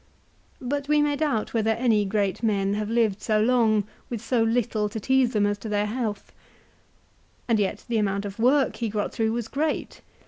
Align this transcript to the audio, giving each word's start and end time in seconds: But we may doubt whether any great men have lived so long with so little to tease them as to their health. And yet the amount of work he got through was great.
But 0.59 0.87
we 0.87 0.99
may 1.03 1.15
doubt 1.15 1.53
whether 1.53 1.69
any 1.69 2.05
great 2.05 2.41
men 2.41 2.73
have 2.73 2.89
lived 2.89 3.21
so 3.21 3.39
long 3.39 3.83
with 4.09 4.19
so 4.19 4.41
little 4.41 4.89
to 4.89 4.99
tease 4.99 5.33
them 5.33 5.45
as 5.45 5.59
to 5.59 5.69
their 5.69 5.85
health. 5.85 6.33
And 7.47 7.59
yet 7.59 7.85
the 7.87 7.97
amount 7.99 8.25
of 8.25 8.39
work 8.39 8.77
he 8.77 8.89
got 8.89 9.13
through 9.13 9.31
was 9.33 9.47
great. 9.47 10.01